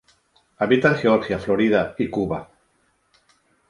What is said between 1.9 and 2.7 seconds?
y Cuba.